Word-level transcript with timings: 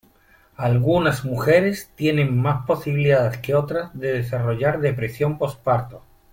Algunas 0.57 1.25
mujeres 1.25 1.91
tienen 1.93 2.35
más 2.35 2.65
posibilidades 2.65 3.37
que 3.37 3.53
otras 3.53 3.91
de 3.93 4.11
desarrollar 4.13 4.79
depresión 4.79 5.37
posparto. 5.37 6.01